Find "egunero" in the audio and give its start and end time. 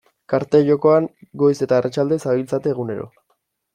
2.77-3.07